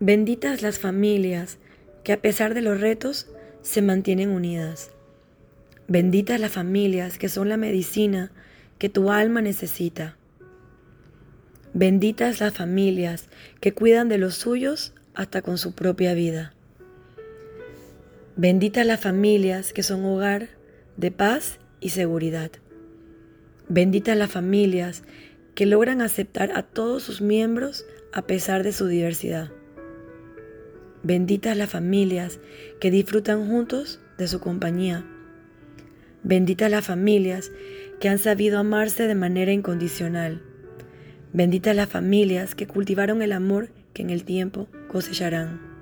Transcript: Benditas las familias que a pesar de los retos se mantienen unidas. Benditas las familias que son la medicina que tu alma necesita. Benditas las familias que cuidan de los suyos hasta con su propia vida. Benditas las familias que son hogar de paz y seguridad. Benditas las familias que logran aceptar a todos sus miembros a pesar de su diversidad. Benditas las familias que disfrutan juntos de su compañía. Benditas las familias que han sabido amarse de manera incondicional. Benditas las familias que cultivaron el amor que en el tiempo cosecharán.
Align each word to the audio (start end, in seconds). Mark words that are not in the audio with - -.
Benditas 0.00 0.60
las 0.60 0.78
familias 0.78 1.56
que 2.04 2.12
a 2.12 2.20
pesar 2.20 2.52
de 2.52 2.60
los 2.60 2.82
retos 2.82 3.28
se 3.62 3.80
mantienen 3.80 4.28
unidas. 4.28 4.90
Benditas 5.88 6.38
las 6.38 6.52
familias 6.52 7.16
que 7.16 7.30
son 7.30 7.48
la 7.48 7.56
medicina 7.56 8.30
que 8.78 8.90
tu 8.90 9.10
alma 9.10 9.40
necesita. 9.40 10.18
Benditas 11.72 12.40
las 12.40 12.52
familias 12.52 13.30
que 13.60 13.72
cuidan 13.72 14.10
de 14.10 14.18
los 14.18 14.34
suyos 14.34 14.92
hasta 15.14 15.40
con 15.40 15.56
su 15.56 15.74
propia 15.74 16.12
vida. 16.12 16.52
Benditas 18.36 18.84
las 18.84 19.00
familias 19.00 19.72
que 19.72 19.82
son 19.82 20.04
hogar 20.04 20.50
de 20.98 21.10
paz 21.10 21.58
y 21.80 21.88
seguridad. 21.88 22.50
Benditas 23.70 24.14
las 24.18 24.30
familias 24.30 25.04
que 25.54 25.64
logran 25.64 26.02
aceptar 26.02 26.52
a 26.54 26.64
todos 26.64 27.02
sus 27.02 27.22
miembros 27.22 27.86
a 28.12 28.26
pesar 28.26 28.62
de 28.62 28.72
su 28.72 28.88
diversidad. 28.88 29.50
Benditas 31.08 31.56
las 31.56 31.70
familias 31.70 32.40
que 32.80 32.90
disfrutan 32.90 33.46
juntos 33.46 34.00
de 34.18 34.26
su 34.26 34.40
compañía. 34.40 35.04
Benditas 36.24 36.68
las 36.68 36.84
familias 36.84 37.52
que 38.00 38.08
han 38.08 38.18
sabido 38.18 38.58
amarse 38.58 39.06
de 39.06 39.14
manera 39.14 39.52
incondicional. 39.52 40.42
Benditas 41.32 41.76
las 41.76 41.88
familias 41.88 42.56
que 42.56 42.66
cultivaron 42.66 43.22
el 43.22 43.30
amor 43.30 43.68
que 43.94 44.02
en 44.02 44.10
el 44.10 44.24
tiempo 44.24 44.66
cosecharán. 44.88 45.75